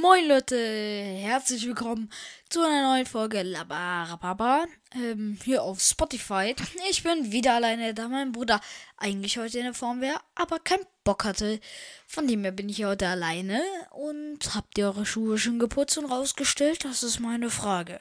Moin 0.00 0.28
Leute, 0.28 0.56
herzlich 0.56 1.64
willkommen 1.66 2.10
zu 2.50 2.60
einer 2.60 2.82
neuen 2.82 3.06
Folge 3.06 3.42
Labarababa 3.42 4.66
ähm, 4.94 5.38
hier 5.42 5.62
auf 5.62 5.80
Spotify. 5.80 6.54
Ich 6.90 7.02
bin 7.02 7.32
wieder 7.32 7.54
alleine, 7.54 7.94
da 7.94 8.08
mein 8.08 8.32
Bruder 8.32 8.60
eigentlich 8.98 9.38
heute 9.38 9.58
in 9.58 9.64
der 9.64 9.74
Form 9.74 10.02
wäre, 10.02 10.20
aber 10.34 10.58
keinen 10.58 10.84
Bock 11.02 11.24
hatte. 11.24 11.60
Von 12.06 12.28
dem 12.28 12.42
her 12.42 12.52
bin 12.52 12.68
ich 12.68 12.84
heute 12.84 13.08
alleine 13.08 13.62
und 13.92 14.54
habt 14.54 14.76
ihr 14.76 14.86
eure 14.86 15.06
Schuhe 15.06 15.38
schon 15.38 15.58
geputzt 15.58 15.96
und 15.96 16.06
rausgestellt? 16.06 16.84
Das 16.84 17.02
ist 17.02 17.20
meine 17.20 17.48
Frage. 17.48 18.00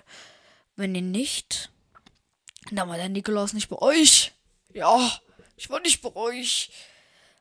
Wenn 0.76 0.96
ihr 0.96 1.02
nicht, 1.02 1.72
dann 2.72 2.90
war 2.90 2.98
der 2.98 3.10
Nikolaus 3.10 3.54
nicht 3.54 3.70
bei 3.70 3.78
euch. 3.78 4.34
Ja, 4.74 5.00
ich 5.56 5.70
war 5.70 5.80
nicht 5.80 6.02
bei 6.02 6.14
euch. 6.14 6.72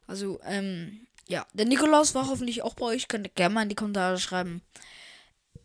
Also, 0.06 0.38
ähm, 0.44 1.08
ja, 1.28 1.46
der 1.52 1.66
Nikolaus 1.66 2.14
war 2.14 2.28
hoffentlich 2.28 2.62
auch 2.62 2.74
bei 2.74 2.86
euch. 2.86 3.08
Könnt 3.08 3.26
ihr 3.26 3.32
gerne 3.34 3.54
mal 3.54 3.62
in 3.62 3.68
die 3.68 3.74
Kommentare 3.74 4.18
schreiben, 4.18 4.62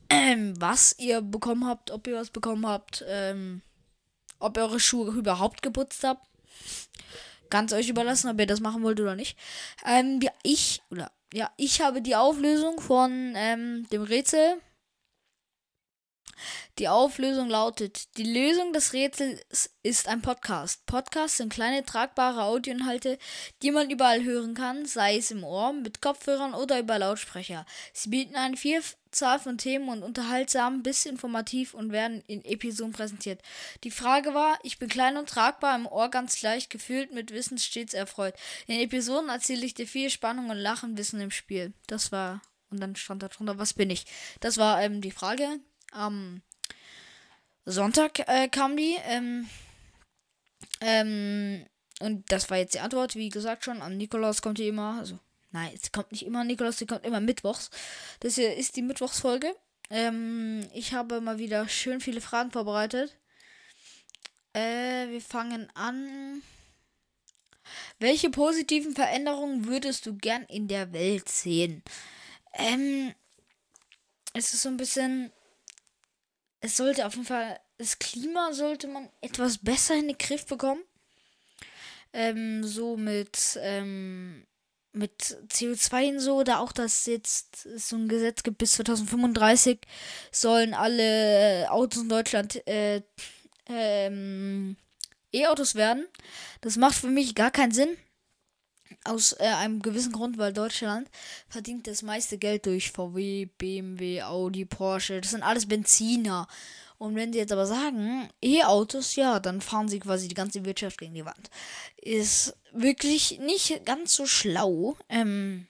ähm, 0.10 0.54
was 0.60 0.96
ihr 0.98 1.22
bekommen 1.22 1.66
habt, 1.68 1.92
ob 1.92 2.08
ihr 2.08 2.16
was 2.16 2.30
bekommen 2.30 2.66
habt, 2.66 3.04
ähm, 3.08 3.62
ob 4.40 4.58
ihr 4.58 4.64
eure 4.64 4.80
Schuhe 4.80 5.12
überhaupt 5.12 5.62
geputzt 5.62 6.04
habt. 6.04 6.26
Ganz 7.50 7.74
euch 7.74 7.90
überlassen, 7.90 8.30
ob 8.30 8.40
ihr 8.40 8.48
das 8.48 8.60
machen 8.60 8.84
wollt 8.84 9.00
oder 9.00 9.16
nicht. 9.16 9.38
Ähm, 9.86 10.20
ja, 10.22 10.32
ich, 10.44 10.82
oder, 10.92 11.12
ja, 11.34 11.50
ich 11.58 11.82
habe 11.82 12.02
die 12.02 12.16
Auflösung 12.16 12.80
von, 12.80 13.34
ähm, 13.36 13.88
dem 13.92 14.04
Rätsel 14.04 14.62
die 16.78 16.88
Auflösung 16.88 17.50
lautet: 17.50 18.18
Die 18.18 18.24
Lösung 18.24 18.74
des 18.74 18.94
Rätsels 18.94 19.70
ist 19.84 20.08
ein 20.08 20.22
Podcast. 20.22 20.86
Podcasts 20.86 21.38
sind 21.38 21.54
kleine 21.54 21.84
tragbare 21.84 22.44
Audioinhalte, 22.44 23.18
die 23.62 23.72
man 23.72 23.90
überall 23.90 24.24
hören 24.24 24.54
kann, 24.54 24.86
sei 24.86 25.18
es 25.18 25.32
im 25.32 25.44
Ohr, 25.44 25.74
mit 25.74 26.02
Kopfhörern 26.02 26.54
oder 26.54 26.80
über 26.80 27.00
Lautsprecher. 27.00 27.66
Sie 27.94 28.10
bieten 28.10 28.36
eine 28.36 28.58
Vielzahl 28.58 29.40
von 29.40 29.58
Themen 29.58 29.90
und 29.90 30.04
unterhaltsam 30.04 30.84
bis 30.84 31.06
informativ 31.06 31.74
und 31.74 31.92
werden 31.92 32.24
in 32.28 32.44
Episoden 32.46 32.94
präsentiert. 32.94 33.42
Die 33.84 33.92
Frage 33.92 34.34
war: 34.34 34.60
Ich 34.64 34.80
bin 34.80 34.90
klein 34.90 35.18
und 35.18 35.30
tragbar, 35.30 35.76
im 35.76 35.86
Ohr 35.86 36.10
ganz 36.10 36.42
leicht 36.42 36.70
gefühlt, 36.70 37.14
mit 37.14 37.32
Wissen 37.32 37.58
stets 37.58 37.94
erfreut. 37.94 38.36
In 38.68 38.80
Episoden 38.80 39.30
erzähle 39.30 39.66
ich 39.66 39.74
dir 39.74 39.88
viel 39.88 40.10
Spannung 40.10 40.50
und 40.50 40.58
Lachen, 40.58 40.98
Wissen 40.98 41.20
im 41.20 41.32
Spiel. 41.32 41.74
Das 41.88 42.12
war 42.12 42.42
und 42.72 42.80
dann 42.80 42.96
stand 42.96 43.24
da 43.24 43.28
drunter, 43.28 43.58
was 43.58 43.74
bin 43.74 43.90
ich? 43.90 44.06
Das 44.40 44.58
war 44.58 44.82
ähm, 44.82 45.02
die 45.02 45.12
Frage. 45.12 45.60
Am 45.92 46.42
Sonntag 47.66 48.20
äh, 48.28 48.48
kam 48.48 48.78
die. 48.78 48.98
Ähm, 49.06 49.48
ähm, 50.82 51.66
und 52.00 52.32
das 52.32 52.50
war 52.50 52.58
jetzt 52.58 52.76
die 52.76 52.80
Antwort, 52.80 53.16
wie 53.16 53.30
gesagt 53.30 53.66
schon. 53.66 53.82
Am 53.82 53.98
Nikolaus 53.98 54.42
kommt 54.42 54.58
die 54.58 54.68
immer. 54.68 55.00
Also, 55.00 55.20
nein, 55.52 55.72
es 55.74 55.92
kommt 55.92 56.12
nicht 56.12 56.26
immer 56.26 56.44
Nikolaus, 56.44 56.78
sie 56.78 56.86
kommt 56.86 57.06
immer 57.06 57.20
mittwochs. 57.20 57.70
Das 58.22 58.36
hier 58.36 58.56
ist 58.56 58.76
die 58.76 58.82
Mittwochsfolge. 58.82 59.56
Ähm, 59.90 60.68
ich 60.74 60.94
habe 60.94 61.20
mal 61.22 61.40
wieder 61.40 61.68
schön 61.68 62.00
viele 62.00 62.22
Fragen 62.22 62.52
vorbereitet. 62.52 63.18
Äh, 64.54 65.10
wir 65.10 65.22
fangen 65.22 65.70
an. 65.76 66.42
Welche 68.00 68.30
positiven 68.30 68.96
Veränderungen 68.96 69.66
würdest 69.66 70.06
du 70.06 70.16
gern 70.16 70.44
in 70.46 70.68
der 70.68 70.94
Welt 70.94 71.30
sehen? 71.30 71.84
Ähm, 72.54 73.14
es 74.34 74.54
ist 74.54 74.64
so 74.64 74.70
ein 74.70 74.78
bisschen 74.78 75.32
es 76.62 76.78
sollte 76.78 77.06
auf 77.06 77.16
jeden 77.16 77.26
Fall, 77.26 77.60
das 77.78 78.00
Klima 78.00 78.52
sollte 78.54 78.88
man 78.88 79.10
etwas 79.22 79.58
besser 79.58 79.96
in 79.96 80.08
den 80.08 80.18
Griff 80.18 80.46
bekommen. 80.46 80.82
Ähm, 82.12 82.64
so 82.64 82.98
mit, 82.98 83.58
ähm, 83.62 84.46
mit 84.94 85.38
CO2 85.50 86.14
und 86.14 86.20
so, 86.20 86.44
da 86.44 86.60
auch 86.60 86.72
das 86.72 87.06
jetzt 87.06 87.68
so 87.78 87.96
ein 87.96 88.10
Gesetz 88.10 88.44
gibt, 88.44 88.58
bis 88.58 88.74
2035 88.74 89.80
sollen 90.32 90.74
alle 90.74 91.68
Autos 91.70 92.02
in 92.02 92.10
Deutschland 92.10 92.68
äh, 92.68 93.02
ähm, 93.68 94.76
E-Autos 95.32 95.76
werden. 95.76 96.08
Das 96.62 96.78
macht 96.78 96.96
für 96.96 97.08
mich 97.08 97.36
gar 97.36 97.52
keinen 97.52 97.72
Sinn. 97.72 97.96
Aus 99.06 99.34
äh, 99.34 99.46
einem 99.46 99.82
gewissen 99.82 100.12
Grund, 100.12 100.38
weil 100.38 100.54
Deutschland 100.54 101.10
verdient 101.48 101.88
das 101.88 102.02
meiste 102.02 102.38
Geld 102.38 102.66
durch 102.66 102.92
VW, 102.92 103.46
BMW, 103.58 104.22
Audi, 104.24 104.66
Porsche. 104.66 105.22
Das 105.22 105.32
sind 105.32 105.44
alles 105.44 105.68
Benziner. 105.68 106.48
Und 106.98 107.16
wenn 107.16 107.32
sie 107.32 107.40
jetzt 107.40 107.54
aber 107.54 107.66
sagen, 107.66 108.30
E-Autos, 108.42 109.16
ja, 109.16 109.40
dann 109.40 109.62
fahren 109.62 109.88
sie 109.88 110.00
quasi 110.00 110.28
die 110.28 110.36
ganze 110.36 110.66
Wirtschaft 110.66 110.98
gegen 110.98 111.14
die 111.14 111.26
Wand. 111.26 111.50
Ist 111.96 112.58
wirklich 112.74 113.40
nicht 113.40 113.86
ganz 113.86 114.14
so 114.14 114.26
schlau. 114.26 114.98
Ähm, 115.08 115.68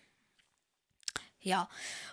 ja. 1.39 1.69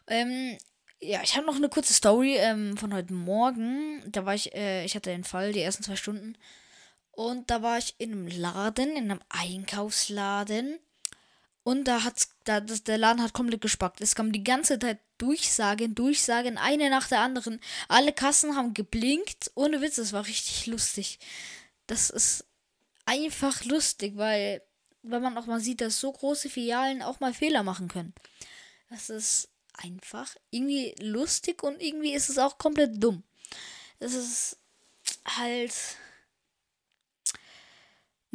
Ähm, 0.07 0.59
ja, 1.01 1.23
ich 1.23 1.35
habe 1.35 1.47
noch 1.47 1.57
eine 1.57 1.71
kurze 1.71 1.95
Story 1.95 2.37
ähm, 2.37 2.77
von 2.77 2.93
heute 2.93 3.15
Morgen. 3.15 4.03
Da 4.07 4.27
war 4.27 4.35
ich, 4.35 4.55
äh, 4.55 4.85
ich 4.85 4.95
hatte 4.95 5.11
den 5.11 5.25
Fall, 5.25 5.53
die 5.53 5.61
ersten 5.61 5.83
zwei 5.83 5.97
Stunden. 5.97 6.37
Und 7.13 7.51
da 7.51 7.63
war 7.63 7.79
ich 7.79 7.95
in 7.97 8.13
einem 8.13 8.29
Laden, 8.29 8.97
in 8.97 9.11
einem 9.11 9.21
Einkaufsladen. 9.31 10.79
Und 11.67 11.87
da 11.87 12.05
hat's, 12.05 12.29
da, 12.45 12.61
das, 12.61 12.85
der 12.85 12.97
Laden 12.97 13.21
hat 13.21 13.33
komplett 13.33 13.61
gespackt. 13.61 14.01
Es 14.01 14.15
kam 14.15 14.31
die 14.31 14.45
ganze 14.45 14.79
Zeit 14.79 15.01
Durchsagen, 15.19 15.97
Durchsagen, 15.97 16.59
eine 16.59 16.91
nach 16.91 17.09
der 17.09 17.23
anderen. 17.23 17.59
Alle 17.89 18.13
Kassen 18.13 18.55
haben 18.55 18.73
geblinkt. 18.73 19.51
Ohne 19.57 19.81
Witz, 19.81 19.97
das 19.97 20.13
war 20.13 20.29
richtig 20.29 20.69
lustig. 20.69 21.19
Das 21.89 22.09
ist 22.09 22.45
einfach 23.05 23.65
lustig, 23.65 24.17
weil, 24.17 24.63
weil 25.03 25.19
man 25.19 25.37
auch 25.37 25.47
mal 25.47 25.59
sieht, 25.59 25.81
dass 25.81 25.99
so 25.99 26.13
große 26.13 26.51
Filialen 26.51 27.03
auch 27.03 27.19
mal 27.19 27.35
Fehler 27.35 27.65
machen 27.65 27.89
können. 27.89 28.15
Das 28.89 29.11
ist 29.11 29.49
einfach 29.73 30.37
irgendwie 30.51 30.95
lustig 31.01 31.65
und 31.65 31.83
irgendwie 31.83 32.15
ist 32.15 32.29
es 32.29 32.39
auch 32.39 32.59
komplett 32.59 33.03
dumm. 33.03 33.25
Das 33.99 34.15
ist 34.15 34.57
halt 35.25 35.75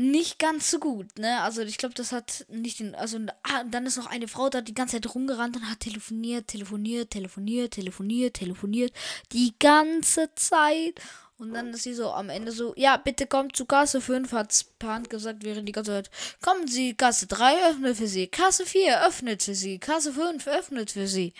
nicht 0.01 0.39
ganz 0.39 0.71
so 0.71 0.79
gut, 0.79 1.19
ne? 1.19 1.41
Also 1.41 1.61
ich 1.61 1.77
glaube, 1.77 1.93
das 1.95 2.11
hat 2.11 2.45
nicht 2.49 2.79
den. 2.79 2.95
Also 2.95 3.19
ah, 3.43 3.63
dann 3.63 3.85
ist 3.85 3.97
noch 3.97 4.07
eine 4.07 4.27
Frau 4.27 4.49
da 4.49 4.61
die 4.61 4.73
ganze 4.73 4.95
Zeit 4.99 5.13
rumgerannt 5.13 5.55
und 5.55 5.69
hat 5.69 5.81
telefoniert, 5.81 6.47
telefoniert, 6.47 7.11
telefoniert, 7.11 7.73
telefoniert, 7.73 8.33
telefoniert. 8.33 8.93
Die 9.31 9.53
ganze 9.59 10.33
Zeit. 10.35 10.99
Und 11.37 11.53
dann 11.55 11.73
ist 11.73 11.83
sie 11.83 11.95
so 11.95 12.11
am 12.11 12.29
Ende 12.29 12.51
so, 12.51 12.73
ja, 12.77 12.97
bitte 12.97 13.25
kommt 13.25 13.55
zu 13.55 13.65
Kasse 13.65 13.99
5, 13.99 14.31
hat 14.31 14.65
Pan 14.77 15.05
gesagt, 15.05 15.43
während 15.43 15.67
die 15.67 15.71
ganze 15.71 15.91
Zeit, 15.91 16.11
kommen 16.39 16.67
Sie, 16.67 16.93
Kasse 16.93 17.25
3 17.25 17.71
öffnet 17.71 17.97
für 17.97 18.05
Sie, 18.05 18.27
Kasse 18.27 18.63
4 18.63 19.07
öffnet 19.07 19.41
für 19.41 19.55
Sie, 19.55 19.79
Kasse 19.79 20.13
5 20.13 20.45
öffnet 20.45 20.91
für 20.91 21.07
Sie. 21.07 21.33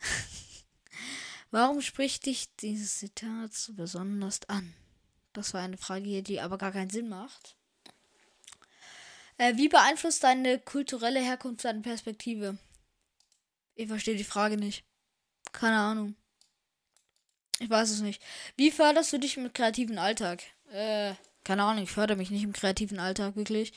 Warum 1.52 1.80
spricht 1.80 2.26
dich 2.26 2.48
dieses 2.56 2.98
Zitat 2.98 3.54
so 3.54 3.72
besonders 3.74 4.40
an? 4.48 4.74
Das 5.32 5.54
war 5.54 5.60
eine 5.60 5.76
Frage 5.76 6.06
hier, 6.06 6.22
die 6.22 6.40
aber 6.40 6.58
gar 6.58 6.72
keinen 6.72 6.90
Sinn 6.90 7.08
macht. 7.08 7.56
Äh, 9.38 9.56
wie 9.56 9.68
beeinflusst 9.68 10.24
deine 10.24 10.58
kulturelle 10.58 11.20
Herkunft 11.20 11.64
deine 11.64 11.82
Perspektive? 11.82 12.58
Ich 13.74 13.88
verstehe 13.88 14.16
die 14.16 14.24
Frage 14.24 14.56
nicht. 14.56 14.84
Keine 15.52 15.76
Ahnung. 15.76 16.16
Ich 17.58 17.70
weiß 17.70 17.90
es 17.90 18.00
nicht. 18.00 18.22
Wie 18.56 18.70
förderst 18.70 19.12
du 19.12 19.18
dich 19.18 19.36
im 19.36 19.52
kreativen 19.52 19.98
Alltag? 19.98 20.42
Äh, 20.70 21.14
keine 21.44 21.62
Ahnung, 21.62 21.84
ich 21.84 21.90
fördere 21.90 22.16
mich 22.16 22.30
nicht 22.30 22.42
im 22.42 22.52
kreativen 22.52 22.98
Alltag, 22.98 23.36
wirklich. 23.36 23.72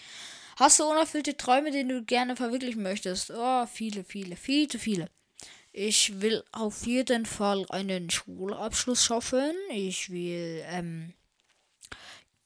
Hast 0.58 0.80
du 0.80 0.84
unerfüllte 0.86 1.38
Träume, 1.38 1.72
die 1.72 1.88
du 1.88 2.04
gerne 2.04 2.36
verwirklichen 2.36 2.84
möchtest? 2.84 3.32
Oh, 3.32 3.66
viele, 3.66 4.04
viele, 4.04 4.36
viel 4.36 4.68
zu 4.68 4.80
viele. 4.80 5.10
Ich 5.72 6.20
will 6.20 6.44
auf 6.52 6.86
jeden 6.86 7.26
Fall 7.26 7.66
einen 7.70 8.10
Schulabschluss 8.10 9.06
schaffen. 9.06 9.54
Ich 9.70 10.10
will, 10.10 10.64
ähm, 10.66 11.14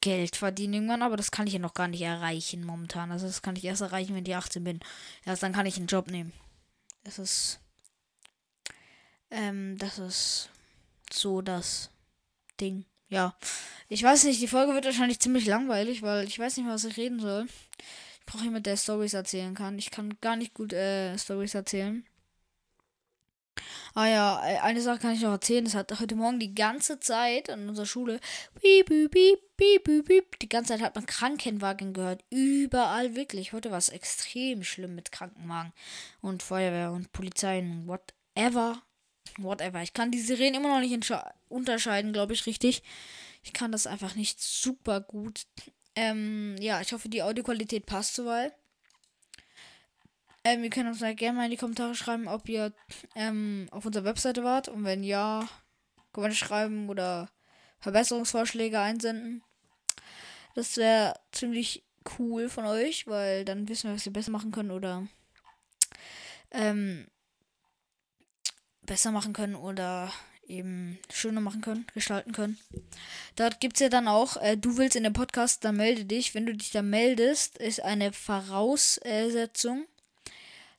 Geld 0.04 0.36
verdienen 0.36 0.74
irgendwann, 0.74 1.00
aber 1.00 1.16
das 1.16 1.30
kann 1.30 1.46
ich 1.46 1.54
ja 1.54 1.58
noch 1.58 1.72
gar 1.72 1.88
nicht 1.88 2.02
erreichen 2.02 2.62
momentan. 2.62 3.10
Also 3.10 3.26
das 3.26 3.40
kann 3.40 3.56
ich 3.56 3.64
erst 3.64 3.80
erreichen, 3.80 4.14
wenn 4.14 4.26
ich 4.26 4.36
18 4.36 4.62
bin. 4.62 4.80
Erst 5.24 5.42
dann 5.42 5.54
kann 5.54 5.64
ich 5.64 5.78
einen 5.78 5.86
Job 5.86 6.10
nehmen. 6.10 6.34
Das 7.04 7.18
ist. 7.18 7.58
Ähm, 9.30 9.78
das 9.78 9.98
ist 9.98 10.50
so 11.10 11.40
das 11.40 11.88
Ding. 12.60 12.84
Ja. 13.08 13.34
Ich 13.88 14.02
weiß 14.02 14.24
nicht, 14.24 14.42
die 14.42 14.46
Folge 14.46 14.74
wird 14.74 14.84
wahrscheinlich 14.84 15.20
ziemlich 15.20 15.46
langweilig, 15.46 16.02
weil 16.02 16.28
ich 16.28 16.38
weiß 16.38 16.58
nicht, 16.58 16.66
was 16.66 16.84
ich 16.84 16.98
reden 16.98 17.18
soll. 17.18 17.46
Ich 18.20 18.26
brauche 18.26 18.44
jemanden, 18.44 18.64
der 18.64 18.76
Stories 18.76 19.14
erzählen 19.14 19.54
kann. 19.54 19.78
Ich 19.78 19.90
kann 19.90 20.18
gar 20.20 20.36
nicht 20.36 20.52
gut 20.52 20.74
äh, 20.74 21.16
Stories 21.16 21.54
erzählen. 21.54 22.04
Ah 23.96 24.08
ja, 24.08 24.42
äh, 24.44 24.58
eine 24.58 24.80
Sache 24.80 24.98
kann 24.98 25.14
ich 25.14 25.20
noch 25.20 25.30
erzählen. 25.30 25.64
Es 25.64 25.76
hat 25.76 26.00
heute 26.00 26.16
Morgen 26.16 26.40
die 26.40 26.54
ganze 26.54 26.98
Zeit 26.98 27.48
an 27.48 27.68
unserer 27.68 27.86
Schule 27.86 28.18
piep, 28.60 28.86
piep, 28.88 29.12
piep, 29.56 29.84
piep, 29.84 30.06
piep. 30.06 30.38
Die 30.40 30.48
ganze 30.48 30.72
Zeit 30.72 30.82
hat 30.82 30.96
man 30.96 31.06
Krankenwagen 31.06 31.94
gehört. 31.94 32.24
Überall 32.28 33.14
wirklich. 33.14 33.52
Heute 33.52 33.70
war 33.70 33.78
es 33.78 33.90
extrem 33.90 34.64
schlimm 34.64 34.96
mit 34.96 35.12
Krankenwagen 35.12 35.72
und 36.20 36.42
Feuerwehr 36.42 36.90
und 36.90 37.12
Polizei 37.12 37.60
und 37.60 37.86
whatever. 37.86 38.82
Whatever. 39.38 39.82
Ich 39.82 39.94
kann 39.94 40.10
die 40.10 40.20
Sirenen 40.20 40.60
immer 40.60 40.74
noch 40.74 40.80
nicht 40.80 41.14
unterscheiden, 41.48 42.12
glaube 42.12 42.32
ich, 42.32 42.46
richtig. 42.46 42.82
Ich 43.44 43.52
kann 43.52 43.70
das 43.70 43.86
einfach 43.86 44.16
nicht 44.16 44.40
super 44.42 45.00
gut. 45.00 45.42
Ähm, 45.94 46.56
ja, 46.58 46.80
ich 46.80 46.92
hoffe, 46.92 47.08
die 47.08 47.22
Audioqualität 47.22 47.86
passt 47.86 48.16
soweit. 48.16 48.54
Ähm, 50.44 50.62
ihr 50.62 50.70
könnt 50.70 50.88
uns 50.88 51.02
halt 51.02 51.18
gerne 51.18 51.38
mal 51.38 51.44
in 51.46 51.50
die 51.50 51.56
Kommentare 51.56 51.94
schreiben, 51.94 52.28
ob 52.28 52.48
ihr 52.48 52.72
ähm, 53.14 53.66
auf 53.70 53.86
unserer 53.86 54.04
Webseite 54.04 54.44
wart. 54.44 54.68
Und 54.68 54.84
wenn 54.84 55.02
ja, 55.02 55.48
Kommentare 56.12 56.36
schreiben 56.36 56.88
oder 56.88 57.28
Verbesserungsvorschläge 57.80 58.80
einsenden. 58.80 59.42
Das 60.54 60.76
wäre 60.78 61.20
ziemlich 61.32 61.84
cool 62.18 62.48
von 62.48 62.64
euch, 62.64 63.06
weil 63.06 63.44
dann 63.44 63.68
wissen 63.68 63.90
wir, 63.90 63.96
was 63.96 64.04
wir 64.04 64.12
besser 64.12 64.30
machen 64.30 64.52
können 64.52 64.70
oder 64.70 65.06
ähm, 66.50 67.06
besser 68.82 69.10
machen 69.10 69.32
können 69.32 69.54
oder 69.54 70.10
eben 70.46 70.98
schöner 71.12 71.40
machen 71.40 71.60
können, 71.60 71.86
gestalten 71.94 72.32
können. 72.32 72.58
Dort 73.36 73.60
gibt 73.60 73.76
es 73.76 73.80
ja 73.80 73.88
dann 73.88 74.08
auch, 74.08 74.36
äh, 74.36 74.56
du 74.56 74.76
willst 74.76 74.96
in 74.96 75.04
dem 75.04 75.12
Podcast, 75.12 75.64
dann 75.64 75.76
melde 75.76 76.04
dich. 76.04 76.34
Wenn 76.34 76.46
du 76.46 76.54
dich 76.54 76.70
da 76.70 76.82
meldest, 76.82 77.58
ist 77.58 77.82
eine 77.82 78.12
Voraussetzung, 78.12 79.86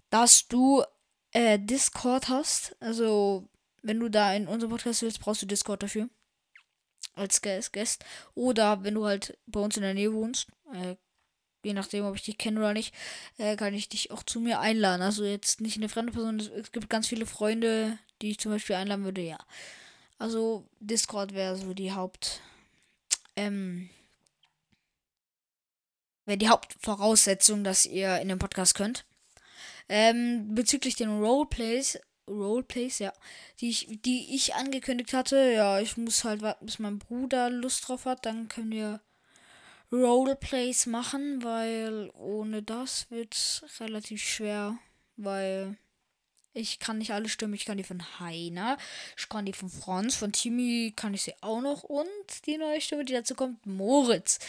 dass 0.09 0.47
du 0.47 0.83
äh, 1.31 1.59
Discord 1.59 2.29
hast. 2.29 2.75
Also, 2.79 3.47
wenn 3.81 3.99
du 3.99 4.09
da 4.09 4.33
in 4.33 4.47
unserem 4.47 4.71
Podcast 4.71 5.01
willst, 5.01 5.19
brauchst 5.19 5.41
du 5.41 5.45
Discord 5.45 5.83
dafür. 5.83 6.09
Als 7.13 7.41
Guest. 7.41 8.03
Oder 8.33 8.83
wenn 8.83 8.95
du 8.95 9.05
halt 9.05 9.37
bei 9.45 9.59
uns 9.59 9.77
in 9.77 9.83
der 9.83 9.93
Nähe 9.93 10.13
wohnst, 10.13 10.47
äh, 10.73 10.95
je 11.63 11.73
nachdem, 11.73 12.05
ob 12.05 12.15
ich 12.15 12.23
dich 12.23 12.37
kenne 12.37 12.59
oder 12.59 12.73
nicht, 12.73 12.93
äh, 13.37 13.55
kann 13.55 13.73
ich 13.73 13.89
dich 13.89 14.11
auch 14.11 14.23
zu 14.23 14.39
mir 14.39 14.59
einladen. 14.59 15.01
Also 15.01 15.23
jetzt 15.25 15.61
nicht 15.61 15.77
eine 15.77 15.89
fremde 15.89 16.13
Person. 16.13 16.39
Es 16.39 16.71
gibt 16.71 16.89
ganz 16.89 17.07
viele 17.07 17.25
Freunde, 17.25 17.97
die 18.21 18.31
ich 18.31 18.39
zum 18.39 18.51
Beispiel 18.51 18.75
einladen 18.75 19.03
würde, 19.03 19.21
ja. 19.21 19.37
Also 20.17 20.65
Discord 20.79 21.33
wäre 21.33 21.57
so 21.57 21.73
die 21.73 21.91
Haupt, 21.91 22.41
ähm, 23.35 23.89
wäre 26.25 26.37
die 26.37 26.49
Hauptvoraussetzung, 26.49 27.63
dass 27.63 27.85
ihr 27.85 28.19
in 28.19 28.29
den 28.29 28.39
Podcast 28.39 28.75
könnt. 28.75 29.05
Ähm, 29.89 30.55
bezüglich 30.55 30.95
den 30.95 31.09
Roleplays, 31.09 31.99
Roleplays, 32.27 32.99
ja, 32.99 33.13
die 33.59 33.69
ich, 33.69 33.87
die 34.03 34.35
ich 34.35 34.55
angekündigt 34.55 35.13
hatte, 35.13 35.51
ja, 35.51 35.79
ich 35.79 35.97
muss 35.97 36.23
halt 36.23 36.41
warten, 36.41 36.65
bis 36.65 36.79
mein 36.79 36.99
Bruder 36.99 37.49
Lust 37.49 37.87
drauf 37.87 38.05
hat, 38.05 38.25
dann 38.25 38.47
können 38.47 38.71
wir 38.71 39.01
Roleplays 39.91 40.87
machen, 40.87 41.43
weil 41.43 42.09
ohne 42.15 42.63
das 42.63 43.09
wird 43.11 43.33
es 43.35 43.63
relativ 43.79 44.23
schwer, 44.23 44.77
weil 45.15 45.77
ich 46.55 46.79
kann 46.79 46.97
nicht 46.97 47.11
alle 47.11 47.29
Stimmen. 47.29 47.53
Ich 47.53 47.65
kann 47.65 47.77
die 47.77 47.83
von 47.83 48.01
Heiner, 48.19 48.77
ich 49.17 49.29
kann 49.29 49.45
die 49.45 49.53
von 49.53 49.69
Franz, 49.69 50.15
von 50.15 50.31
Timmy 50.31 50.93
kann 50.95 51.13
ich 51.13 51.23
sie 51.23 51.33
auch 51.41 51.61
noch 51.61 51.83
und 51.83 52.07
die 52.45 52.57
neue 52.57 52.81
Stimme, 52.81 53.05
die 53.05 53.13
dazu 53.13 53.35
kommt, 53.35 53.65
Moritz. 53.65 54.39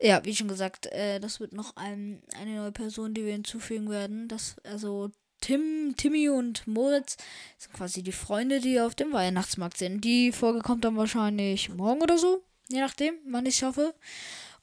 Ja, 0.00 0.24
wie 0.24 0.34
schon 0.34 0.48
gesagt, 0.48 0.86
äh, 0.86 1.20
das 1.20 1.40
wird 1.40 1.52
noch 1.52 1.76
ein, 1.76 2.22
eine 2.38 2.56
neue 2.56 2.72
Person, 2.72 3.14
die 3.14 3.24
wir 3.24 3.32
hinzufügen 3.32 3.88
werden. 3.88 4.28
Das, 4.28 4.56
also 4.64 5.10
Tim, 5.40 5.94
Timmy 5.96 6.28
und 6.28 6.66
Moritz 6.66 7.16
sind 7.58 7.72
quasi 7.74 8.02
die 8.02 8.12
Freunde, 8.12 8.60
die 8.60 8.80
auf 8.80 8.94
dem 8.94 9.12
Weihnachtsmarkt 9.12 9.76
sind. 9.76 10.02
Die 10.02 10.32
Folge 10.32 10.60
kommt 10.60 10.84
dann 10.84 10.96
wahrscheinlich 10.96 11.68
morgen 11.68 12.02
oder 12.02 12.18
so. 12.18 12.42
Je 12.68 12.80
nachdem, 12.80 13.14
wann 13.26 13.46
ich 13.46 13.54
es 13.54 13.60
schaffe. 13.60 13.94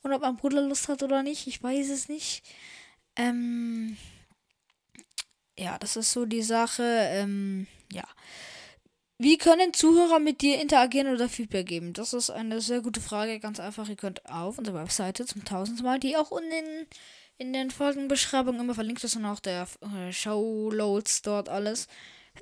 Und 0.04 0.12
ob 0.12 0.22
mein 0.22 0.38
Bruder 0.38 0.62
Lust 0.62 0.88
hat 0.90 1.04
oder 1.04 1.24
nicht, 1.24 1.48
ich 1.48 1.62
weiß 1.62 1.90
es 1.90 2.10
nicht. 2.10 2.44
Ähm, 3.16 3.96
ja, 5.62 5.78
das 5.78 5.96
ist 5.96 6.12
so 6.12 6.26
die 6.26 6.42
Sache. 6.42 6.84
Ähm, 6.84 7.68
ja. 7.92 8.04
Wie 9.20 9.38
können 9.38 9.74
Zuhörer 9.74 10.18
mit 10.20 10.42
dir 10.42 10.60
interagieren 10.60 11.14
oder 11.14 11.30
Feedback 11.30 11.68
geben? 11.68 11.94
Das 11.94 12.14
ist 12.14 12.32
eine 12.32 12.60
sehr 12.62 12.82
gute 12.82 13.00
Frage. 13.00 13.40
Ganz 13.40 13.60
einfach, 13.60 13.88
ihr 13.88 13.96
könnt 13.96 14.26
auf 14.26 14.58
unserer 14.58 14.82
Webseite 14.82 15.26
zum 15.28 15.46
tausendsten 15.46 15.86
Mal, 15.86 16.00
die 16.00 16.18
auch 16.18 16.32
in 16.32 16.50
den, 16.50 16.88
in 17.38 17.54
den 17.54 17.70
Folgenbeschreibungen 17.70 18.60
immer 18.60 18.74
verlinkt 18.74 19.04
ist 19.04 19.16
und 19.16 19.26
auch 19.26 19.40
der 19.40 19.68
äh, 19.82 20.12
Showloads 20.12 21.22
dort 21.22 21.50
alles, 21.50 21.88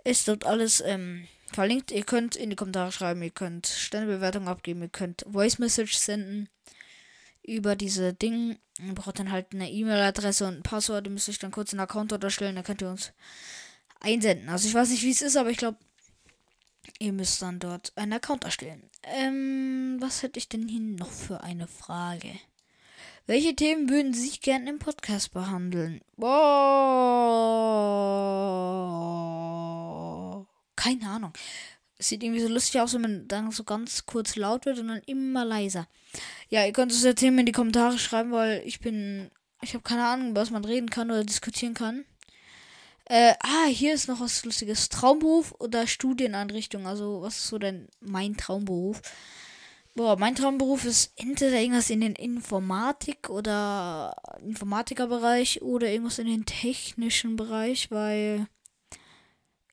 ist 0.06 0.30
dort 0.30 0.46
alles 0.46 0.82
ähm, 0.86 1.28
verlinkt. 1.52 1.92
Ihr 1.92 2.04
könnt 2.04 2.38
in 2.38 2.50
die 2.50 2.56
Kommentare 2.56 2.94
schreiben, 2.94 3.22
ihr 3.22 3.32
könnt 3.32 3.68
Sternebewertungen 3.68 4.48
abgeben, 4.48 4.82
ihr 4.82 4.88
könnt 4.88 5.26
Voice 5.30 5.60
Message 5.60 5.96
senden 5.96 6.48
über 7.50 7.76
diese 7.76 8.14
Dinge. 8.14 8.58
Ihr 8.80 8.94
braucht 8.96 9.20
dann 9.20 9.32
halt 9.32 9.54
eine 9.54 9.70
E-Mail-Adresse 9.70 10.48
und 10.48 10.58
ein 10.58 10.64
Passwort. 10.64 11.06
Ihr 11.06 11.12
müsst 11.12 11.30
euch 11.30 11.40
dann 11.40 11.52
kurz 11.52 11.74
einen 11.74 11.82
Account 11.82 12.14
unterstellen, 12.14 12.56
dann 12.56 12.64
könnt 12.64 12.82
ihr 12.82 12.90
uns 12.90 13.12
einsenden. 14.00 14.50
Also 14.50 14.68
ich 14.68 14.74
weiß 14.74 14.90
nicht, 14.90 15.04
wie 15.04 15.12
es 15.12 15.22
ist, 15.22 15.36
aber 15.36 15.50
ich 15.50 15.58
glaube, 15.58 15.78
ihr 17.00 17.14
müsst 17.14 17.42
dann 17.42 17.60
dort 17.60 17.92
einen 17.96 18.14
Account 18.14 18.44
erstellen. 18.46 18.90
Ähm, 19.04 19.98
was 20.00 20.24
hätte 20.24 20.40
ich 20.40 20.50
denn 20.50 20.68
hier 20.68 20.80
noch 20.80 21.12
für 21.12 21.44
eine 21.44 21.68
Frage? 21.68 22.32
Welche 23.26 23.56
Themen 23.56 23.90
würden 23.90 24.14
Sie 24.14 24.40
gerne 24.40 24.70
im 24.70 24.80
Podcast 24.80 25.34
behandeln? 25.34 26.02
Boah. 26.18 26.36
Keine 30.76 31.10
Ahnung. 31.10 31.34
Sieht 32.00 32.24
irgendwie 32.24 32.42
so 32.42 32.48
lustig 32.48 32.80
aus, 32.80 32.94
wenn 32.94 33.02
man 33.02 33.28
dann 33.28 33.52
so 33.52 33.66
ganz 33.66 34.06
kurz 34.06 34.38
laut 34.38 34.66
wird 34.66 34.80
und 34.80 34.88
dann 34.88 35.02
immer 35.06 35.44
leiser. 35.44 35.88
Ja, 36.48 36.66
ihr 36.66 36.72
könnt 36.72 36.94
es 36.94 37.04
ja 37.04 37.14
Themen 37.14 37.40
in 37.40 37.46
die 37.46 37.52
Kommentare 37.52 38.00
schreiben, 38.00 38.32
weil 38.32 38.62
ich 38.66 38.80
bin. 38.80 39.30
Ich 39.62 39.74
habe 39.74 39.84
keine 39.84 40.06
Ahnung, 40.06 40.36
was 40.36 40.52
man 40.52 40.64
reden 40.64 40.90
kann 40.90 41.12
oder 41.12 41.26
diskutieren 41.26 41.74
kann. 41.74 42.06
Äh, 43.04 43.34
ah, 43.42 43.66
hier 43.66 43.94
ist 43.94 44.08
noch 44.08 44.22
was 44.22 44.46
Lustiges. 44.46 44.88
Traumberuf 44.88 45.54
oder 45.60 45.88
Studieneinrichtung? 45.88 46.88
Also, 46.88 47.22
was 47.22 47.40
ist 47.40 47.48
so 47.48 47.58
denn 47.58 47.90
mein 48.00 48.38
Traumberuf? 48.38 49.02
Boah, 49.96 50.18
mein 50.18 50.36
Traumberuf 50.36 50.86
ist 50.86 51.12
entweder 51.18 51.60
irgendwas 51.60 51.90
in 51.90 52.02
den 52.02 52.16
Informatik 52.16 53.30
oder 53.30 54.16
Informatikerbereich 54.42 55.62
oder 55.62 55.90
irgendwas 55.90 56.20
in 56.20 56.28
den 56.28 56.46
technischen 56.46 57.36
Bereich, 57.36 57.92
weil 57.92 58.48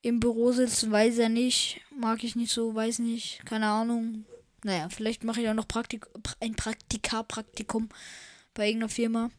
im 0.06 0.20
Büro 0.20 0.52
sitzen, 0.52 0.92
weiß 0.92 1.18
er 1.18 1.28
nicht. 1.28 1.80
Mag 1.90 2.22
ich 2.22 2.36
nicht 2.36 2.52
so, 2.52 2.74
weiß 2.74 3.00
nicht. 3.00 3.44
Keine 3.44 3.66
Ahnung. 3.66 4.24
Naja, 4.62 4.88
vielleicht 4.88 5.24
mache 5.24 5.40
ich 5.40 5.48
auch 5.48 5.54
noch 5.54 5.68
Praktik 5.68 6.06
ein 6.40 6.54
Praktika-Praktikum 6.54 7.88
bei 8.54 8.68
irgendeiner 8.68 8.88
Firma. 8.88 9.30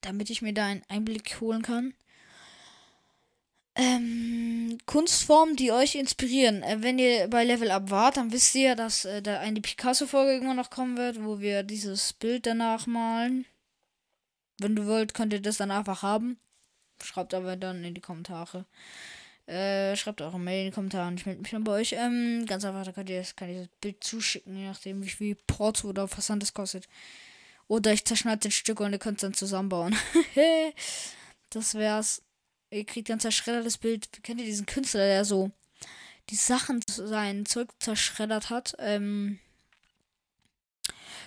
Damit 0.00 0.30
ich 0.30 0.40
mir 0.40 0.54
da 0.54 0.66
einen 0.66 0.82
Einblick 0.88 1.40
holen 1.40 1.62
kann. 1.62 1.94
Ähm, 3.76 4.78
Kunstformen, 4.86 5.56
die 5.56 5.72
euch 5.72 5.96
inspirieren. 5.96 6.62
Äh, 6.62 6.82
wenn 6.82 7.00
ihr 7.00 7.26
bei 7.28 7.42
Level 7.44 7.72
Up 7.72 7.90
wart, 7.90 8.16
dann 8.16 8.30
wisst 8.30 8.54
ihr, 8.54 8.76
dass 8.76 9.04
äh, 9.04 9.20
da 9.20 9.40
eine 9.40 9.60
Picasso-Folge 9.60 10.32
irgendwann 10.32 10.56
noch 10.56 10.70
kommen 10.70 10.96
wird, 10.96 11.24
wo 11.24 11.40
wir 11.40 11.64
dieses 11.64 12.12
Bild 12.12 12.46
danach 12.46 12.86
malen. 12.86 13.46
Wenn 14.60 14.76
du 14.76 14.86
wollt, 14.86 15.12
könnt 15.12 15.32
ihr 15.32 15.42
das 15.42 15.56
dann 15.56 15.72
einfach 15.72 16.02
haben. 16.02 16.38
Schreibt 17.02 17.34
aber 17.34 17.56
dann 17.56 17.82
in 17.82 17.94
die 17.94 18.00
Kommentare. 18.00 18.64
Äh, 19.46 19.94
schreibt 19.96 20.22
eure 20.22 20.40
Mail 20.40 20.64
in 20.64 20.70
die 20.70 20.74
Kommentare 20.74 21.08
und 21.08 21.20
ich 21.20 21.26
melde 21.26 21.42
mich 21.42 21.50
dann 21.50 21.64
bei 21.64 21.72
euch. 21.72 21.92
Ähm, 21.92 22.46
ganz 22.46 22.64
einfach, 22.64 22.84
da 22.84 22.92
könnt 22.92 23.10
ihr 23.10 23.18
das, 23.18 23.36
kann 23.36 23.50
ich 23.50 23.58
das 23.58 23.68
Bild 23.80 24.02
zuschicken, 24.02 24.56
je 24.56 24.66
nachdem, 24.66 25.04
wie 25.04 25.10
viel 25.10 25.34
Porto 25.46 25.88
oder 25.88 26.08
Versand 26.08 26.42
es 26.42 26.54
kostet. 26.54 26.88
Oder 27.68 27.92
ich 27.92 28.04
zerschneide 28.04 28.40
den 28.40 28.50
Stück 28.50 28.80
und 28.80 28.92
ihr 28.92 28.98
könnt 28.98 29.18
es 29.18 29.22
dann 29.22 29.34
zusammenbauen. 29.34 29.96
das 31.50 31.74
wär's. 31.74 32.22
Ihr 32.70 32.84
kriegt 32.84 33.10
dann 33.10 33.20
zerschreddertes 33.20 33.78
Bild. 33.78 34.22
Kennt 34.22 34.40
ihr 34.40 34.46
diesen 34.46 34.66
Künstler, 34.66 35.06
der 35.06 35.24
so 35.24 35.50
die 36.30 36.36
Sachen, 36.36 36.80
sein 36.86 37.44
Zeug 37.44 37.68
zerschreddert 37.80 38.48
hat? 38.48 38.74
Ähm, 38.78 39.38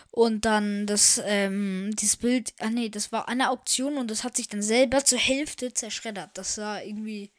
und 0.09 0.45
dann 0.45 0.87
das, 0.87 1.21
ähm, 1.25 1.91
dieses 1.93 2.17
Bild, 2.17 2.53
ah 2.59 2.71
nee, 2.71 2.89
das 2.89 3.11
war 3.11 3.27
eine 3.27 3.51
Auktion 3.51 3.97
und 3.97 4.09
das 4.09 4.23
hat 4.23 4.35
sich 4.35 4.47
dann 4.47 4.63
selber 4.63 5.05
zur 5.05 5.19
Hälfte 5.19 5.73
zerschreddert. 5.73 6.31
Das 6.33 6.57
war 6.57 6.83
irgendwie 6.83 7.31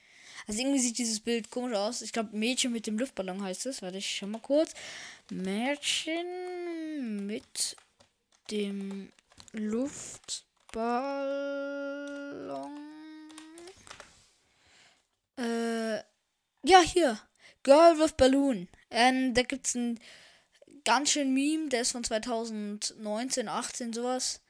also 0.48 0.60
irgendwie 0.60 0.80
sieht 0.80 0.96
dieses 0.96 1.20
Bild 1.20 1.50
komisch 1.50 1.76
aus. 1.76 2.00
Ich 2.00 2.12
glaube, 2.12 2.34
Mädchen 2.34 2.72
mit 2.72 2.86
dem 2.86 2.98
Luftballon 2.98 3.42
heißt 3.42 3.66
es. 3.66 3.82
Warte, 3.82 3.98
ich 3.98 4.16
schau 4.16 4.26
mal 4.26 4.40
kurz. 4.40 4.72
Mädchen 5.30 6.26
mit 7.26 7.76
dem 8.50 9.12
Luftballon. 9.52 10.46
Äh, 15.36 15.98
ja, 16.64 16.80
hier. 16.82 17.20
Girl 17.62 17.98
with 17.98 18.12
Balloon. 18.12 18.68
Ähm, 18.90 19.34
da 19.34 19.42
gibt's 19.42 19.74
ein 19.74 20.00
ganz 20.84 21.10
schön 21.10 21.34
Meme, 21.34 21.68
der 21.68 21.82
ist 21.82 21.92
von 21.92 22.04
2019, 22.04 23.48
18, 23.48 23.92
sowas. 23.92 24.40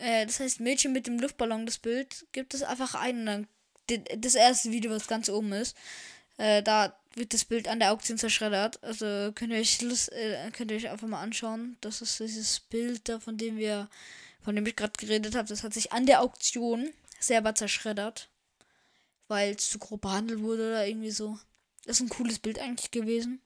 Äh, 0.00 0.26
das 0.26 0.40
heißt 0.40 0.58
Mädchen 0.58 0.92
mit 0.92 1.06
dem 1.06 1.20
Luftballon, 1.20 1.64
das 1.64 1.78
Bild. 1.78 2.26
Gibt 2.32 2.54
es 2.54 2.64
einfach 2.64 2.96
ein 2.96 3.20
und 3.20 3.26
dann 3.26 3.48
das 3.88 4.34
erste 4.34 4.70
Video, 4.70 4.90
was 4.90 5.06
ganz 5.06 5.28
oben 5.28 5.52
ist, 5.52 5.76
äh, 6.38 6.62
da 6.62 6.96
wird 7.14 7.34
das 7.34 7.44
Bild 7.44 7.68
an 7.68 7.78
der 7.78 7.92
Auktion 7.92 8.18
zerschreddert. 8.18 8.82
Also 8.82 9.32
könnt 9.34 9.52
ihr 9.52 9.58
euch 9.58 9.80
Lust, 9.82 10.12
äh, 10.12 10.50
könnt 10.52 10.70
ihr 10.70 10.76
euch 10.76 10.88
einfach 10.88 11.08
mal 11.08 11.20
anschauen. 11.20 11.76
Das 11.80 12.00
ist 12.00 12.18
dieses 12.20 12.60
Bild 12.60 13.08
da, 13.08 13.20
von 13.20 13.36
dem 13.36 13.56
wir, 13.58 13.88
von 14.40 14.56
dem 14.56 14.66
ich 14.66 14.76
gerade 14.76 14.94
geredet 14.98 15.34
habe. 15.34 15.48
Das 15.48 15.62
hat 15.62 15.74
sich 15.74 15.92
an 15.92 16.06
der 16.06 16.22
Auktion 16.22 16.90
selber 17.20 17.54
zerschreddert. 17.54 18.28
Weil 19.28 19.54
es 19.54 19.70
zu 19.70 19.78
grob 19.78 20.02
behandelt 20.02 20.40
wurde 20.40 20.68
oder 20.68 20.86
irgendwie 20.86 21.10
so. 21.10 21.38
Das 21.84 21.96
ist 21.96 22.02
ein 22.02 22.08
cooles 22.08 22.38
Bild 22.38 22.58
eigentlich 22.58 22.90
gewesen. 22.90 23.40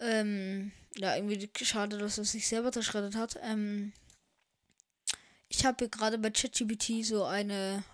Ähm, 0.00 0.72
ja, 0.96 1.16
irgendwie 1.16 1.48
schade, 1.64 1.98
dass 1.98 2.18
es 2.18 2.32
sich 2.32 2.46
selber 2.46 2.72
zerschreddert 2.72 3.16
hat. 3.16 3.38
Ähm, 3.42 3.92
ich 5.48 5.64
habe 5.64 5.88
gerade 5.88 6.18
bei 6.18 6.30
ChatGPT 6.30 7.04
so 7.04 7.24
eine 7.24 7.84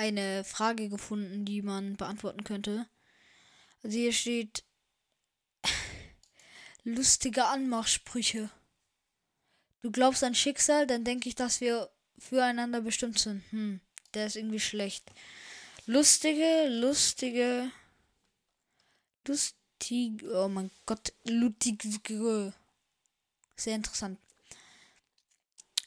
eine 0.00 0.44
Frage 0.44 0.88
gefunden, 0.88 1.44
die 1.44 1.60
man 1.60 1.96
beantworten 1.98 2.42
könnte. 2.42 2.88
Also 3.82 3.98
hier 3.98 4.14
steht 4.14 4.64
lustige 6.84 7.44
Anmachsprüche. 7.44 8.48
Du 9.82 9.90
glaubst 9.90 10.24
an 10.24 10.34
Schicksal, 10.34 10.86
dann 10.86 11.04
denke 11.04 11.28
ich, 11.28 11.34
dass 11.34 11.60
wir 11.60 11.90
füreinander 12.18 12.80
bestimmt 12.80 13.18
sind. 13.18 13.42
Hm, 13.50 13.80
der 14.14 14.26
ist 14.26 14.36
irgendwie 14.36 14.60
schlecht. 14.60 15.04
Lustige, 15.84 16.68
lustige, 16.68 17.70
lustige, 19.26 20.44
oh 20.44 20.48
mein 20.48 20.70
Gott, 20.86 21.12
lustige. 21.24 22.54
Sehr 23.54 23.74
interessant. 23.74 24.18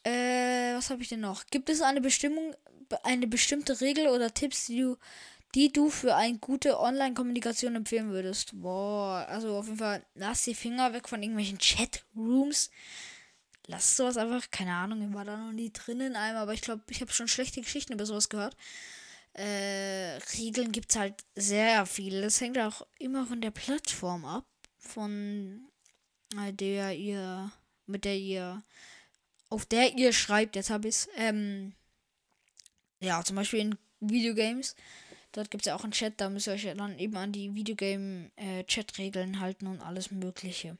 Äh, 0.04 0.76
was 0.76 0.92
habe 0.92 1.02
ich 1.02 1.10
denn 1.10 1.22
noch? 1.22 1.48
Gibt 1.48 1.70
es 1.70 1.82
eine 1.82 2.02
Bestimmung, 2.02 2.56
eine 3.04 3.28
bestimmte 3.28 3.82
Regel 3.82 4.08
oder 4.08 4.34
Tipps, 4.34 4.68
die 4.68 4.82
du, 4.82 4.98
die 5.56 5.72
du 5.72 5.90
für 5.90 6.16
eine 6.16 6.38
gute 6.38 6.80
Online-Kommunikation 6.80 7.76
empfehlen 7.76 8.10
würdest? 8.10 8.52
Boah, 8.54 9.26
also 9.30 9.58
auf 9.58 9.66
jeden 9.66 9.78
Fall, 9.78 10.04
lass 10.16 10.44
die 10.44 10.56
Finger 10.56 10.94
weg 10.94 11.08
von 11.08 11.22
irgendwelchen 11.22 11.60
Chat-Rooms. 11.60 12.70
Lass 13.68 13.96
sowas 13.96 14.18
einfach, 14.18 14.52
keine 14.52 14.74
Ahnung, 14.74 15.08
ich 15.08 15.14
war 15.14 15.26
da 15.26 15.38
noch 15.38 15.54
nie 15.54 15.72
drin 15.72 16.02
in 16.02 16.16
aber 16.16 16.54
ich 16.54 16.62
glaube, 16.62 16.84
ich 16.90 17.02
habe 17.02 17.14
schon 17.14 17.28
schlechte 17.28 17.62
Geschichten 17.62 17.94
über 17.94 18.06
sowas 18.06 18.30
gehört. 18.30 18.58
Äh, 19.34 20.20
Regeln 20.38 20.72
gibt 20.72 20.92
es 20.92 20.98
halt 20.98 21.24
sehr 21.36 21.86
viele. 21.86 22.22
Das 22.22 22.42
hängt 22.42 22.58
auch 22.60 22.86
immer 23.00 23.26
von 23.26 23.42
der 23.42 23.52
Plattform 23.52 24.26
ab, 24.26 24.46
von 24.78 25.70
äh, 26.38 26.52
der 26.52 26.96
ihr, 26.96 27.52
mit 27.88 28.06
der 28.06 28.18
ihr 28.18 28.64
auf 29.54 29.68
der 29.68 29.96
ihr 29.96 30.14
schreibt, 30.14 30.56
jetzt 30.56 30.72
habe 30.72 30.88
ich 30.88 30.96
es, 30.96 31.10
ähm, 31.16 31.74
ja, 33.04 33.24
zum 33.24 33.36
Beispiel 33.36 33.60
in 33.60 33.78
Videogames, 34.00 34.76
dort 35.32 35.52
gibt 35.52 35.64
es 35.64 35.68
ja 35.68 35.76
auch 35.76 35.84
einen 35.84 35.92
Chat, 35.92 36.14
da 36.18 36.30
müsst 36.30 36.48
ihr 36.48 36.54
euch 36.54 36.68
dann 36.76 36.98
eben 36.98 37.16
an 37.18 37.32
die 37.32 37.54
Videogame-Chat-Regeln 37.54 39.36
äh, 39.36 39.38
halten 39.38 39.68
und 39.68 39.82
alles 39.82 40.12
Mögliche. 40.12 40.78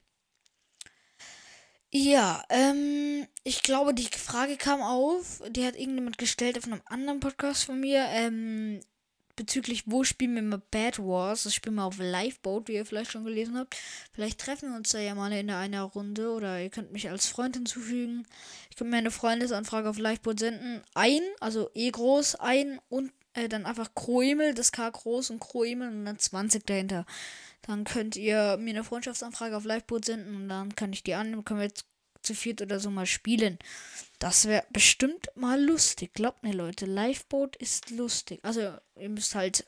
Ja, 1.96 2.44
ähm, 2.50 3.28
ich 3.44 3.62
glaube, 3.62 3.94
die 3.94 4.08
Frage 4.08 4.58
kam 4.58 4.82
auf, 4.82 5.44
die 5.52 5.64
hat 5.64 5.76
irgendjemand 5.76 6.18
gestellt 6.18 6.58
auf 6.58 6.66
einem 6.66 6.82
anderen 6.86 7.20
Podcast 7.20 7.66
von 7.66 7.80
mir, 7.80 8.06
ähm, 8.10 8.80
bezüglich, 9.36 9.84
wo 9.86 10.04
spielen 10.04 10.36
wir 10.36 10.42
mal 10.42 10.62
Bad 10.72 11.00
Wars. 11.00 11.44
Das 11.44 11.54
spielen 11.54 11.76
wir 11.76 11.84
auf 11.84 11.98
Liveboat, 11.98 12.68
wie 12.68 12.74
ihr 12.74 12.86
vielleicht 12.86 13.12
schon 13.12 13.26
gelesen 13.26 13.58
habt. 13.58 13.76
Vielleicht 14.14 14.40
treffen 14.40 14.70
wir 14.70 14.78
uns 14.78 14.90
da 14.90 15.00
ja 15.00 15.16
mal 15.16 15.32
in 15.32 15.50
einer 15.50 15.84
Runde 15.84 16.32
oder 16.32 16.62
ihr 16.62 16.70
könnt 16.70 16.92
mich 16.92 17.10
als 17.10 17.28
Freund 17.28 17.56
hinzufügen. 17.56 18.26
Ich 18.70 18.76
könnt 18.76 18.92
mir 18.92 18.98
eine 18.98 19.12
Freundesanfrage 19.12 19.90
auf 19.90 19.98
Liveboat 19.98 20.40
senden. 20.40 20.82
Ein, 20.94 21.22
also 21.40 21.70
E 21.74 21.90
groß, 21.90 22.36
ein 22.36 22.80
und 22.90 23.12
äh, 23.34 23.50
dann 23.50 23.66
einfach 23.66 23.94
Kroemel, 23.96 24.54
das 24.54 24.72
K 24.72 24.90
groß 24.90 25.32
und 25.32 25.40
Kroemel 25.40 25.90
und 25.90 26.06
dann 26.06 26.20
20 26.20 26.66
dahinter. 26.66 27.06
Dann 27.64 27.86
könnt 27.86 28.16
ihr 28.16 28.58
mir 28.58 28.72
eine 28.72 28.84
Freundschaftsanfrage 28.84 29.56
auf 29.56 29.64
Liveboat 29.64 30.06
senden 30.06 30.36
und 30.36 30.50
dann 30.50 30.76
kann 30.76 30.94
ich 30.94 31.04
die 31.04 31.14
annehmen. 31.14 31.46
Können 31.46 31.62
wir 31.62 31.68
jetzt 31.68 31.86
zu 32.24 32.34
viert 32.34 32.62
oder 32.62 32.80
so 32.80 32.90
mal 32.90 33.06
spielen. 33.06 33.60
Das 34.20 34.46
wäre 34.46 34.66
bestimmt 34.72 35.28
mal 35.36 35.62
lustig. 35.62 36.14
Glaubt 36.14 36.44
mir, 36.44 36.54
Leute. 36.54 36.86
Liveboat 36.86 37.56
ist 37.58 37.90
lustig. 37.90 38.40
Also, 38.44 38.62
ihr 38.96 39.10
müsst 39.10 39.36
halt 39.36 39.66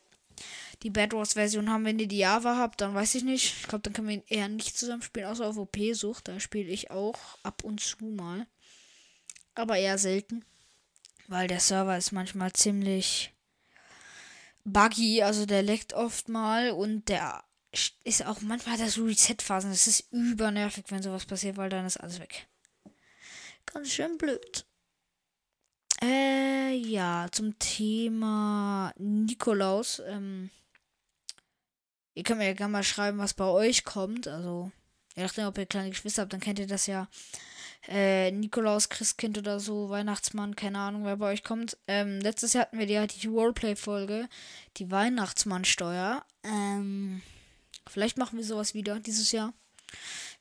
die 0.83 0.89
Bad 0.89 1.13
Wars 1.13 1.33
Version 1.33 1.69
haben. 1.69 1.85
Wenn 1.85 1.99
ihr 1.99 2.07
die 2.07 2.19
Java 2.19 2.57
habt, 2.57 2.81
dann 2.81 2.93
weiß 2.93 3.15
ich 3.15 3.23
nicht. 3.23 3.53
Ich 3.61 3.67
glaube, 3.67 3.81
dann 3.83 3.93
können 3.93 4.07
wir 4.07 4.15
ihn 4.15 4.23
eher 4.27 4.47
nicht 4.47 4.77
zusammen 4.77 5.01
spielen, 5.01 5.27
außer 5.27 5.47
auf 5.47 5.57
OP-Sucht. 5.57 6.27
Da 6.27 6.39
spiele 6.39 6.69
ich 6.69 6.91
auch 6.91 7.19
ab 7.43 7.63
und 7.63 7.81
zu 7.81 8.05
mal. 8.05 8.47
Aber 9.55 9.77
eher 9.77 9.97
selten. 9.97 10.45
Weil 11.27 11.47
der 11.47 11.59
Server 11.59 11.97
ist 11.97 12.11
manchmal 12.11 12.53
ziemlich 12.53 13.33
buggy. 14.63 15.23
Also, 15.23 15.45
der 15.45 15.63
leckt 15.63 15.93
oft 15.93 16.29
mal 16.29 16.71
und 16.71 17.09
der 17.09 17.43
ist 18.03 18.25
auch 18.25 18.41
manchmal 18.41 18.77
so 18.89 19.05
Reset-Phasen. 19.05 19.71
Das 19.71 19.87
ist 19.87 20.11
übernervig, 20.11 20.85
wenn 20.89 21.03
sowas 21.03 21.25
passiert, 21.25 21.57
weil 21.57 21.69
dann 21.69 21.85
ist 21.85 21.97
alles 21.97 22.19
weg. 22.19 22.47
Ganz 23.65 23.91
schön 23.91 24.17
blöd. 24.17 24.65
Äh, 26.01 26.75
ja, 26.75 27.27
zum 27.31 27.57
Thema 27.59 28.93
Nikolaus. 28.97 30.01
Ähm, 30.07 30.49
ihr 32.13 32.23
könnt 32.23 32.39
mir 32.39 32.47
ja 32.47 32.53
gerne 32.53 32.71
mal 32.71 32.83
schreiben, 32.83 33.17
was 33.17 33.33
bei 33.33 33.45
euch 33.45 33.83
kommt. 33.83 34.27
Also, 34.27 34.71
je 35.15 35.23
nachdem, 35.23 35.47
ob 35.47 35.57
ihr 35.57 35.65
kleine 35.65 35.89
Geschwister 35.89 36.23
habt, 36.23 36.33
dann 36.33 36.41
kennt 36.41 36.59
ihr 36.59 36.67
das 36.67 36.87
ja. 36.87 37.07
Äh, 37.87 38.31
Nikolaus, 38.31 38.89
Christkind 38.89 39.37
oder 39.37 39.59
so, 39.59 39.89
Weihnachtsmann, 39.89 40.55
keine 40.55 40.79
Ahnung, 40.79 41.05
wer 41.05 41.17
bei 41.17 41.31
euch 41.31 41.43
kommt. 41.43 41.77
Ähm, 41.87 42.19
letztes 42.19 42.53
Jahr 42.53 42.63
hatten 42.63 42.79
wir 42.79 42.87
die, 42.87 43.19
die 43.19 43.27
Roleplay-Folge, 43.27 44.27
die 44.77 44.89
Weihnachtsmannsteuer. 44.89 46.25
Ähm, 46.43 47.21
Vielleicht 47.87 48.17
machen 48.17 48.37
wir 48.37 48.45
sowas 48.45 48.73
wieder 48.73 48.99
dieses 48.99 49.31
Jahr. 49.31 49.53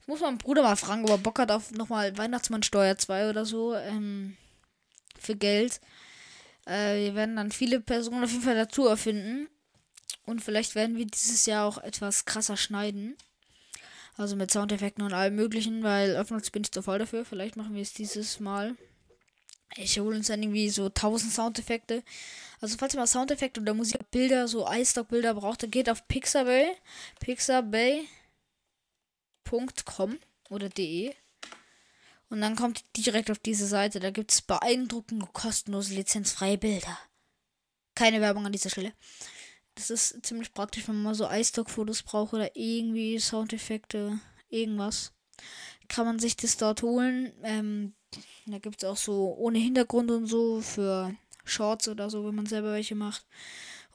Ich 0.01 0.07
muss 0.07 0.21
meinen 0.21 0.37
Bruder 0.37 0.63
mal 0.63 0.75
fragen, 0.75 1.03
ob 1.05 1.09
er 1.09 1.17
Bock 1.17 1.39
hat 1.39 1.51
auf 1.51 1.71
nochmal 1.71 2.17
Weihnachtsmannsteuer 2.17 2.97
2 2.97 3.29
oder 3.29 3.45
so. 3.45 3.75
Ähm, 3.75 4.37
für 5.19 5.35
Geld. 5.35 5.81
Äh, 6.65 7.05
wir 7.05 7.15
werden 7.15 7.35
dann 7.35 7.51
viele 7.51 7.79
Personen 7.79 8.23
auf 8.23 8.31
jeden 8.31 8.43
Fall 8.43 8.55
dazu 8.55 8.87
erfinden. 8.87 9.47
Und 10.25 10.41
vielleicht 10.41 10.75
werden 10.75 10.97
wir 10.97 11.05
dieses 11.05 11.45
Jahr 11.45 11.65
auch 11.65 11.77
etwas 11.77 12.25
krasser 12.25 12.57
schneiden. 12.57 13.15
Also 14.17 14.35
mit 14.35 14.51
Soundeffekten 14.51 15.03
und 15.03 15.13
allem 15.13 15.35
möglichen, 15.35 15.83
weil 15.83 16.15
öffentlich 16.15 16.51
bin 16.51 16.63
ich 16.63 16.71
zu 16.71 16.81
voll 16.81 16.99
dafür. 16.99 17.25
Vielleicht 17.25 17.57
machen 17.57 17.75
wir 17.75 17.81
es 17.81 17.93
dieses 17.93 18.39
Mal. 18.39 18.75
Ich 19.77 19.99
hole 19.99 20.15
uns 20.15 20.27
dann 20.27 20.41
irgendwie 20.41 20.69
so 20.69 20.85
1000 20.85 21.33
Soundeffekte. 21.33 22.03
Also 22.61 22.77
falls 22.77 22.93
ihr 22.93 22.99
mal 22.99 23.07
Soundeffekte 23.07 23.59
oder 23.59 23.73
Musikbilder, 23.73 24.47
so 24.47 24.67
iStock-Bilder 24.69 25.33
braucht, 25.33 25.63
dann 25.63 25.71
geht 25.71 25.89
auf 25.89 26.07
Pixabay. 26.07 26.75
Pixabay.com 27.19 28.07
oder 30.49 30.69
de. 30.69 31.13
Und 32.29 32.41
dann 32.41 32.55
kommt 32.55 32.83
direkt 32.95 33.29
auf 33.29 33.39
diese 33.39 33.67
Seite. 33.67 33.99
Da 33.99 34.11
gibt 34.11 34.31
es 34.31 34.41
beeindruckende, 34.41 35.27
kostenlose, 35.31 35.93
lizenzfreie 35.93 36.57
Bilder. 36.57 36.97
Keine 37.95 38.21
Werbung 38.21 38.45
an 38.45 38.51
dieser 38.51 38.69
Stelle. 38.69 38.93
Das 39.75 39.89
ist 39.89 40.25
ziemlich 40.25 40.53
praktisch, 40.53 40.87
wenn 40.87 40.95
man 40.95 41.03
mal 41.03 41.15
so 41.15 41.29
iStock-Fotos 41.29 42.03
braucht 42.03 42.33
oder 42.33 42.55
irgendwie 42.55 43.19
Soundeffekte, 43.19 44.19
irgendwas. 44.49 45.13
Kann 45.89 46.05
man 46.05 46.17
sich 46.17 46.37
das 46.37 46.57
dort 46.57 46.81
holen. 46.81 47.33
Ähm, 47.43 47.93
da 48.45 48.59
gibt 48.59 48.83
es 48.83 48.89
auch 48.89 48.97
so 48.97 49.35
ohne 49.37 49.59
Hintergrund 49.59 50.11
und 50.11 50.27
so 50.27 50.61
für 50.61 51.15
Shorts 51.43 51.87
oder 51.87 52.09
so, 52.09 52.25
wenn 52.25 52.35
man 52.35 52.45
selber 52.45 52.73
welche 52.73 52.95
macht. 52.95 53.25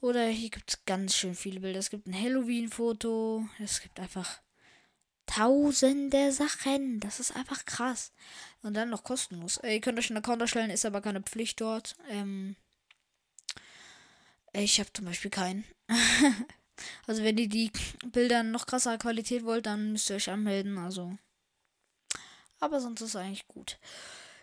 Oder 0.00 0.26
hier 0.26 0.50
gibt 0.50 0.70
es 0.70 0.84
ganz 0.86 1.14
schön 1.14 1.34
viele 1.34 1.60
Bilder. 1.60 1.78
Es 1.78 1.90
gibt 1.90 2.06
ein 2.06 2.20
Halloween-Foto. 2.20 3.46
Es 3.58 3.82
gibt 3.82 4.00
einfach 4.00 4.40
tausende 5.26 6.32
Sachen. 6.32 7.00
Das 7.00 7.20
ist 7.20 7.36
einfach 7.36 7.64
krass. 7.64 8.12
Und 8.62 8.74
dann 8.74 8.90
noch 8.90 9.04
kostenlos. 9.04 9.58
Äh, 9.58 9.74
ihr 9.74 9.80
könnt 9.80 9.98
euch 9.98 10.10
einen 10.10 10.18
Account 10.18 10.40
erstellen, 10.42 10.70
ist 10.70 10.86
aber 10.86 11.00
keine 11.00 11.22
Pflicht 11.22 11.60
dort. 11.60 11.96
Ähm, 12.08 12.56
ich 14.52 14.80
habe 14.80 14.92
zum 14.92 15.04
Beispiel 15.04 15.30
keinen. 15.30 15.64
also 17.06 17.22
wenn 17.22 17.38
ihr 17.38 17.48
die 17.48 17.70
Bilder 18.06 18.42
noch 18.42 18.66
krasser 18.66 18.98
Qualität 18.98 19.44
wollt, 19.44 19.66
dann 19.66 19.92
müsst 19.92 20.10
ihr 20.10 20.16
euch 20.16 20.30
anmelden. 20.30 20.78
Also. 20.78 21.16
Aber 22.60 22.80
sonst 22.80 23.00
ist 23.00 23.10
es 23.10 23.16
eigentlich 23.16 23.48
gut. 23.48 23.78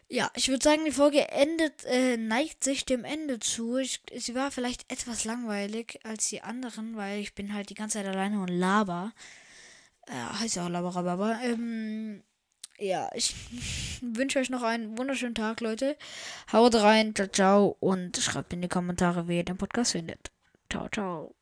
Ja, 0.10 0.32
ich 0.36 0.48
würde 0.48 0.64
sagen, 0.64 0.86
die 0.86 0.92
Folge 0.92 1.30
endet, 1.30 1.84
äh, 1.86 2.16
neigt 2.16 2.64
sich 2.64 2.86
dem 2.86 3.04
Ende 3.04 3.40
zu. 3.40 3.78
Ich, 3.78 4.02
sie 4.16 4.36
war 4.36 4.52
vielleicht 4.52 4.90
etwas 4.92 5.26
langweilig 5.26 6.00
als 6.04 6.30
die 6.30 6.42
anderen, 6.42 6.96
weil 6.96 7.20
ich 7.20 7.36
bin 7.36 7.54
halt 7.54 7.70
die 7.70 7.74
ganze 7.74 7.98
Zeit 8.00 8.08
alleine 8.08 8.40
und 8.40 8.48
laber. 8.48 9.12
Äh, 10.08 10.14
heißt 10.14 10.56
ja 10.56 10.66
auch 10.66 10.70
Laberababa. 10.70 11.42
Ähm, 11.44 12.24
ja, 12.80 13.10
ich 13.16 13.36
wünsche 14.02 14.40
euch 14.40 14.50
noch 14.50 14.64
einen 14.64 14.98
wunderschönen 14.98 15.36
Tag, 15.36 15.60
Leute. 15.60 15.98
Haut 16.54 16.76
rein, 16.76 17.14
ciao, 17.14 17.28
ciao 17.28 17.78
und 17.82 18.16
schreibt 18.18 18.54
in 18.54 18.62
die 18.62 18.70
Kommentare, 18.70 19.28
wie 19.28 19.38
ihr 19.38 19.46
den 19.46 19.58
Podcast 19.58 19.92
findet. 19.92 20.32
Ciao, 20.70 20.88
ciao. 20.90 21.37